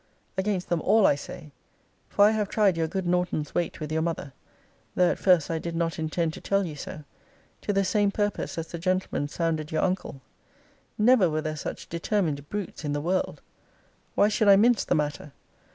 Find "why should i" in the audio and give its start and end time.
14.15-14.55